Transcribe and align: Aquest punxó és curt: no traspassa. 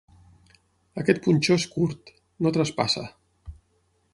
Aquest 1.01 1.19
punxó 1.27 1.57
és 1.61 1.67
curt: 1.75 2.11
no 2.47 2.53
traspassa. 2.57 3.05